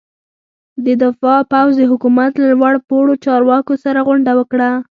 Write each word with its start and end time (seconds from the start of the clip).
د 0.85 0.87
دفاع 1.03 1.39
پوځ 1.51 1.73
د 1.77 1.83
حکومت 1.91 2.31
له 2.41 2.47
لوړ 2.53 2.75
پوړو 2.87 3.13
چارواکو 3.25 3.73
سره 3.83 3.99
غونډه 4.07 4.31
وکړه. 4.39 4.69